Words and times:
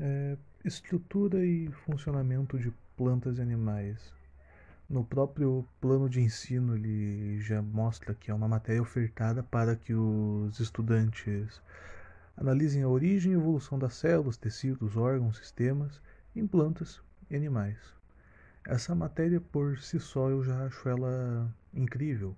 É, 0.00 0.36
estrutura 0.64 1.44
e 1.44 1.70
funcionamento 1.84 2.58
de 2.58 2.72
plantas 2.96 3.38
e 3.38 3.42
animais. 3.42 4.12
No 4.88 5.04
próprio 5.04 5.66
plano 5.80 6.08
de 6.08 6.20
ensino, 6.20 6.76
ele 6.76 7.40
já 7.40 7.60
mostra 7.60 8.14
que 8.14 8.30
é 8.30 8.34
uma 8.34 8.46
matéria 8.48 8.80
ofertada 8.80 9.42
para 9.42 9.74
que 9.76 9.92
os 9.92 10.60
estudantes 10.60 11.60
analisem 12.36 12.82
a 12.82 12.88
origem 12.88 13.32
e 13.32 13.34
evolução 13.34 13.78
das 13.78 13.94
células, 13.94 14.36
tecidos, 14.36 14.96
órgãos, 14.96 15.36
sistemas 15.38 16.00
em 16.34 16.46
plantas 16.46 17.00
e 17.28 17.36
animais. 17.36 17.76
Essa 18.64 18.94
matéria 18.94 19.40
por 19.40 19.78
si 19.78 19.98
só 19.98 20.30
eu 20.30 20.44
já 20.44 20.64
acho 20.64 20.88
ela 20.88 21.52
incrível, 21.74 22.36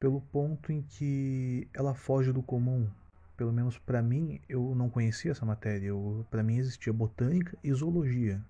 pelo 0.00 0.20
ponto 0.20 0.72
em 0.72 0.82
que 0.82 1.68
ela 1.72 1.94
foge 1.94 2.32
do 2.32 2.42
comum. 2.42 2.88
Pelo 3.36 3.52
menos 3.52 3.78
para 3.78 4.00
mim, 4.02 4.40
eu 4.48 4.74
não 4.74 4.88
conhecia 4.88 5.32
essa 5.32 5.44
matéria. 5.44 5.90
Para 6.30 6.42
mim 6.42 6.56
existia 6.56 6.92
botânica 6.92 7.56
e 7.62 7.72
zoologia. 7.72 8.42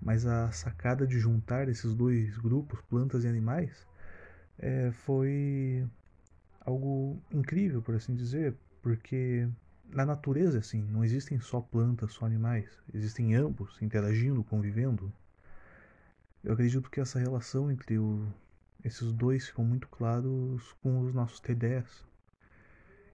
Mas 0.00 0.26
a 0.26 0.50
sacada 0.52 1.06
de 1.06 1.18
juntar 1.18 1.68
esses 1.68 1.94
dois 1.94 2.36
grupos, 2.38 2.80
plantas 2.82 3.24
e 3.24 3.28
animais, 3.28 3.86
é, 4.58 4.90
foi 4.92 5.86
algo 6.60 7.20
incrível, 7.32 7.80
por 7.82 7.94
assim 7.94 8.14
dizer, 8.14 8.54
porque 8.82 9.48
na 9.88 10.04
natureza, 10.04 10.58
assim, 10.58 10.82
não 10.82 11.04
existem 11.04 11.40
só 11.40 11.60
plantas, 11.60 12.12
só 12.12 12.26
animais, 12.26 12.68
existem 12.92 13.34
ambos 13.34 13.80
interagindo, 13.80 14.44
convivendo. 14.44 15.12
Eu 16.44 16.52
acredito 16.52 16.90
que 16.90 17.00
essa 17.00 17.18
relação 17.18 17.70
entre 17.70 17.98
o, 17.98 18.26
esses 18.84 19.12
dois 19.12 19.46
ficam 19.48 19.64
muito 19.64 19.88
claros 19.88 20.72
com 20.82 21.00
os 21.00 21.12
nossos 21.12 21.40
TDs, 21.40 22.04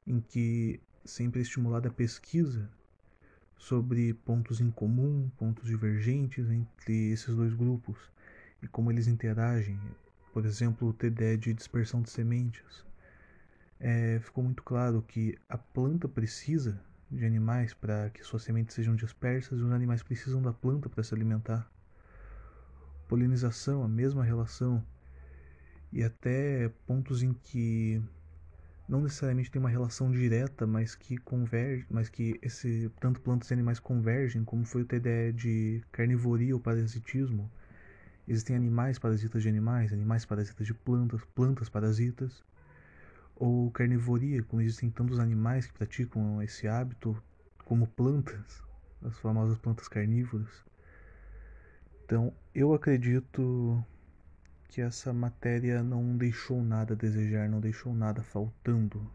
em 0.06 0.20
que 0.20 0.80
sempre 1.04 1.40
estimulada 1.40 1.88
a 1.88 1.92
pesquisa 1.92 2.70
sobre 3.56 4.14
pontos 4.14 4.60
em 4.60 4.70
comum, 4.70 5.30
pontos 5.36 5.66
divergentes 5.66 6.50
entre 6.50 7.12
esses 7.12 7.34
dois 7.34 7.54
grupos 7.54 7.98
e 8.62 8.68
como 8.68 8.90
eles 8.90 9.06
interagem. 9.06 9.78
Por 10.32 10.44
exemplo, 10.44 10.88
o 10.88 10.92
TDE 10.92 11.36
de 11.36 11.54
dispersão 11.54 12.02
de 12.02 12.10
sementes. 12.10 12.84
É, 13.78 14.18
ficou 14.20 14.42
muito 14.42 14.62
claro 14.62 15.02
que 15.02 15.38
a 15.48 15.58
planta 15.58 16.08
precisa 16.08 16.80
de 17.10 17.24
animais 17.24 17.74
para 17.74 18.10
que 18.10 18.24
suas 18.24 18.42
sementes 18.42 18.74
sejam 18.74 18.96
dispersas 18.96 19.58
e 19.58 19.62
os 19.62 19.70
animais 19.70 20.02
precisam 20.02 20.42
da 20.42 20.52
planta 20.52 20.88
para 20.88 21.02
se 21.02 21.14
alimentar. 21.14 21.70
Polinização, 23.06 23.84
a 23.84 23.88
mesma 23.88 24.24
relação. 24.24 24.84
E 25.92 26.02
até 26.02 26.70
pontos 26.86 27.22
em 27.22 27.32
que 27.32 28.02
não 28.88 29.00
necessariamente 29.00 29.50
tem 29.50 29.60
uma 29.60 29.68
relação 29.68 30.10
direta, 30.10 30.66
mas 30.66 30.94
que 30.94 31.16
converge, 31.16 31.86
mas 31.90 32.08
que 32.08 32.38
esse 32.42 32.90
tanto 33.00 33.20
plantas 33.20 33.50
e 33.50 33.54
animais 33.54 33.80
convergem, 33.80 34.44
como 34.44 34.64
foi 34.64 34.82
o 34.82 34.84
TDE 34.84 35.32
de 35.32 35.82
carnivoria 35.90 36.54
ou 36.54 36.60
parasitismo. 36.60 37.50
Existem 38.28 38.56
animais 38.56 38.98
parasitas 38.98 39.42
de 39.42 39.48
animais, 39.48 39.92
animais 39.92 40.24
parasitas 40.24 40.66
de 40.66 40.74
plantas, 40.74 41.22
plantas 41.34 41.68
parasitas. 41.68 42.42
Ou 43.36 43.70
carnivoria, 43.70 44.42
como 44.42 44.62
existem 44.62 44.90
tantos 44.90 45.18
animais 45.18 45.66
que 45.66 45.72
praticam 45.72 46.40
esse 46.40 46.68
hábito, 46.68 47.20
como 47.64 47.86
plantas, 47.86 48.62
as 49.02 49.18
famosas 49.18 49.58
plantas 49.58 49.88
carnívoras. 49.88 50.64
Então, 52.04 52.34
eu 52.54 52.72
acredito 52.74 53.84
que 54.74 54.80
essa 54.80 55.12
matéria 55.12 55.84
não 55.84 56.16
deixou 56.16 56.60
nada 56.60 56.94
a 56.94 56.96
desejar, 56.96 57.48
não 57.48 57.60
deixou 57.60 57.94
nada 57.94 58.24
faltando. 58.24 59.08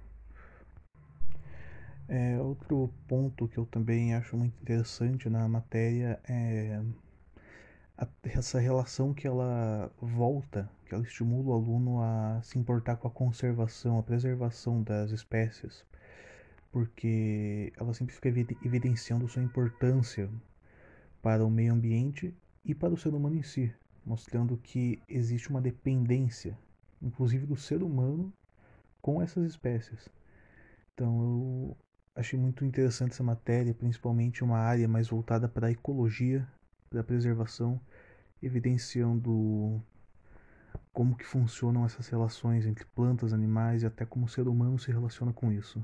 É, 2.07 2.38
outro 2.39 2.89
ponto 3.09 3.45
que 3.45 3.57
eu 3.57 3.65
também 3.65 4.15
acho 4.15 4.37
muito 4.37 4.57
interessante 4.61 5.30
na 5.30 5.49
matéria 5.49 6.17
é 6.23 6.81
a, 7.97 8.07
essa 8.23 8.57
relação 8.57 9.13
que 9.13 9.27
ela 9.27 9.91
volta, 10.02 10.71
que 10.85 10.95
ela 10.95 11.03
estimula 11.03 11.49
o 11.49 11.53
aluno 11.53 12.02
a 12.02 12.39
se 12.41 12.58
importar 12.58 12.95
com 12.95 13.09
a 13.09 13.11
conservação, 13.11 13.99
a 13.99 14.03
preservação 14.03 14.81
das 14.81 15.11
espécies, 15.11 15.83
porque 16.71 17.73
ela 17.77 17.93
sempre 17.93 18.15
fica 18.15 18.30
evidenciando 18.30 19.27
sua 19.27 19.43
importância 19.43 20.30
para 21.21 21.45
o 21.45 21.52
meio 21.52 21.73
ambiente 21.73 22.33
e 22.64 22.73
para 22.73 22.93
o 22.93 22.97
ser 22.97 23.09
humano 23.09 23.36
em 23.36 23.43
si 23.43 23.73
mostrando 24.05 24.58
que 24.58 25.02
existe 25.08 25.49
uma 25.49 25.61
dependência, 25.61 26.58
inclusive 27.02 27.45
do 27.45 27.55
ser 27.55 27.83
humano, 27.83 28.33
com 29.02 29.21
essas 29.21 29.45
espécies. 29.45 30.10
Então 30.93 31.21
eu 31.21 31.77
achei 32.15 32.38
muito 32.38 32.65
interessante 32.65 33.11
essa 33.11 33.23
matéria, 33.23 33.73
principalmente 33.73 34.43
uma 34.43 34.58
área 34.59 34.88
mais 34.88 35.08
voltada 35.08 35.48
para 35.48 35.67
a 35.67 35.71
ecologia, 35.71 36.48
para 36.89 37.02
a 37.02 37.04
preservação, 37.04 37.80
evidenciando 38.42 39.82
como 40.92 41.15
que 41.15 41.26
funcionam 41.26 41.86
essas 41.86 42.08
relações 42.09 42.65
entre 42.65 42.86
plantas, 42.86 43.32
animais 43.32 43.83
e 43.83 43.86
até 43.86 44.05
como 44.05 44.26
o 44.26 44.30
ser 44.30 44.48
humano 44.48 44.77
se 44.77 44.92
relaciona 44.92 45.32
com 45.32 45.52
isso. 45.52 45.83